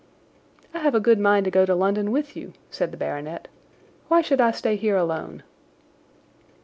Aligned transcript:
"I 0.73 0.79
have 0.79 0.95
a 0.95 0.99
good 0.99 1.19
mind 1.19 1.45
to 1.45 1.51
go 1.51 1.63
to 1.63 1.75
London 1.75 2.09
with 2.11 2.35
you," 2.35 2.53
said 2.71 2.89
the 2.89 2.97
baronet. 2.97 3.47
"Why 4.07 4.21
should 4.21 4.41
I 4.41 4.49
stay 4.49 4.75
here 4.75 4.97
alone?" 4.97 5.43